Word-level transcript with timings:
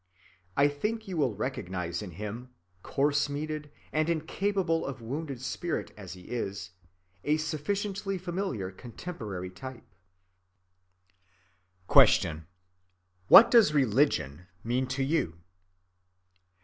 I 0.57 0.67
think 0.67 1.07
you 1.07 1.15
will 1.15 1.35
recognize 1.35 2.01
in 2.01 2.09
him, 2.09 2.49
coarse‐ 2.83 3.29
meated 3.29 3.69
and 3.93 4.09
incapable 4.09 4.83
of 4.83 4.99
wounded 4.99 5.39
spirit 5.43 5.91
as 5.95 6.13
he 6.13 6.21
is, 6.21 6.71
a 7.23 7.37
sufficiently 7.37 8.17
familiar 8.17 8.71
contemporary 8.71 9.51
type. 9.51 9.85
Q. 11.87 12.45
_What 13.29 13.51
does 13.51 13.75
Religion 13.75 14.47
mean 14.63 14.87
to 14.87 15.03
you? 15.03 15.37